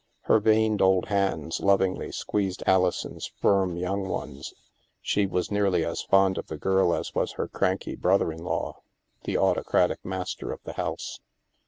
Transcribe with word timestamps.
Her 0.21 0.39
veined 0.39 0.81
old 0.81 1.09
hands 1.09 1.59
lovingly 1.59 2.11
squeezed 2.11 2.63
Alison's 2.65 3.27
firm 3.39 3.77
young 3.77 4.07
ones; 4.09 4.55
she 4.99 5.27
was 5.27 5.51
nearly 5.51 5.85
as 5.85 6.01
fond 6.01 6.39
of 6.39 6.47
the 6.47 6.57
girl 6.57 6.95
as 6.95 7.13
was 7.13 7.33
her 7.33 7.47
cranky 7.47 7.95
brother 7.95 8.31
in 8.33 8.43
law, 8.43 8.81
the 9.25 9.37
autocratic 9.37 10.03
master 10.03 10.51
of 10.51 10.59
the 10.63 10.73
house. 10.73 11.19